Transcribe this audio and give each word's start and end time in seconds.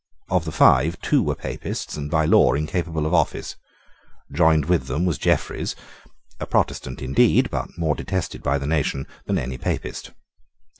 Of 0.31 0.45
the 0.45 0.51
five, 0.51 0.99
two 1.01 1.21
were 1.21 1.35
Papists, 1.35 1.95
and 1.95 2.09
by 2.09 2.25
law 2.25 2.53
incapable 2.55 3.05
of 3.05 3.13
office. 3.13 3.55
Joined 4.33 4.65
with 4.65 4.87
them 4.87 5.05
was 5.05 5.19
Jeffreys, 5.19 5.75
a 6.39 6.47
Protestant 6.47 7.03
indeed, 7.03 7.51
but 7.51 7.67
more 7.77 7.93
detested 7.93 8.41
by 8.41 8.57
the 8.57 8.65
nation 8.65 9.05
than 9.27 9.37
any 9.37 9.59
Papist. 9.59 10.09